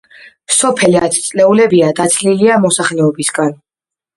[0.53, 3.55] სოფელი ათწლეულებია, დაცლილია მოსახლეობისგან.